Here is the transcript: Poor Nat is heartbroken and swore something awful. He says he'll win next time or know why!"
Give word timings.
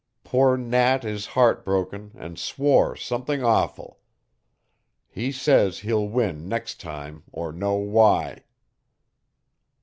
Poor 0.23 0.57
Nat 0.57 1.05
is 1.05 1.27
heartbroken 1.37 2.09
and 2.15 2.39
swore 2.39 2.95
something 2.95 3.43
awful. 3.43 3.99
He 5.07 5.31
says 5.31 5.77
he'll 5.77 6.07
win 6.07 6.47
next 6.49 6.79
time 6.81 7.21
or 7.31 7.51
know 7.51 7.75
why!" 7.75 8.45